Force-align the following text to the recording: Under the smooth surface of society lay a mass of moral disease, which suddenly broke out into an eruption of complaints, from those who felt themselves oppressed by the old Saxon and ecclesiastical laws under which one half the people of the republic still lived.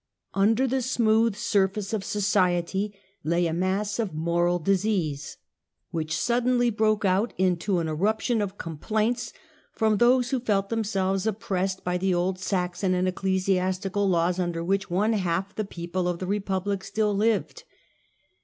Under 0.33 0.65
the 0.65 0.81
smooth 0.81 1.35
surface 1.35 1.93
of 1.93 2.03
society 2.03 2.91
lay 3.23 3.45
a 3.45 3.53
mass 3.53 3.99
of 3.99 4.15
moral 4.15 4.57
disease, 4.57 5.37
which 5.91 6.17
suddenly 6.17 6.71
broke 6.71 7.05
out 7.05 7.35
into 7.37 7.77
an 7.77 7.87
eruption 7.87 8.41
of 8.41 8.57
complaints, 8.57 9.31
from 9.71 9.97
those 9.97 10.31
who 10.31 10.39
felt 10.39 10.69
themselves 10.69 11.27
oppressed 11.27 11.83
by 11.83 11.99
the 11.99 12.15
old 12.15 12.39
Saxon 12.39 12.95
and 12.95 13.07
ecclesiastical 13.07 14.09
laws 14.09 14.39
under 14.39 14.63
which 14.63 14.89
one 14.89 15.13
half 15.13 15.53
the 15.53 15.63
people 15.65 16.07
of 16.07 16.17
the 16.17 16.25
republic 16.25 16.83
still 16.83 17.15
lived. 17.15 17.63